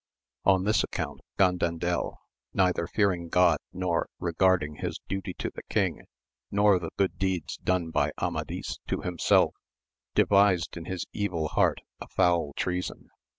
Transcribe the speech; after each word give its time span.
On 0.45 0.63
this 0.63 0.83
account 0.83 1.21
Gandandel 1.37 2.15
neither 2.55 2.87
fearing 2.87 3.29
God 3.29 3.59
nor 3.71 4.09
regarding 4.17 4.77
his 4.77 4.99
duty 5.07 5.35
to 5.35 5.51
the 5.53 5.61
king, 5.69 6.07
nor 6.49 6.79
the 6.79 6.89
good 6.97 7.19
deeds 7.19 7.57
done 7.57 7.91
by 7.91 8.11
Amadis 8.19 8.79
to 8.87 9.01
himself, 9.01 9.53
devised 10.15 10.75
in 10.75 10.85
his 10.85 11.05
evil 11.13 11.49
heart 11.49 11.81
a 11.99 12.07
foul 12.07 12.51
treason. 12.55 13.09